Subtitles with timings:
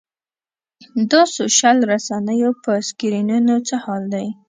[1.11, 4.27] دا سوشل رسنیو په سکرینونو څه حال دی.